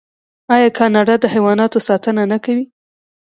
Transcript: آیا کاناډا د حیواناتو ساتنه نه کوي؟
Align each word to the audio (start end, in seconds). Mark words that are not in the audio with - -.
آیا 0.55 0.69
کاناډا 0.77 1.15
د 1.19 1.25
حیواناتو 1.33 1.79
ساتنه 1.87 2.23
نه 2.31 2.37
کوي؟ 2.45 2.65